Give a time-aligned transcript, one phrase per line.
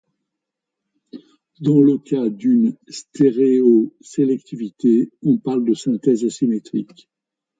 [1.59, 7.07] Dans le cas d'une stéréosélectivité, on parle de synthèse asymétrique.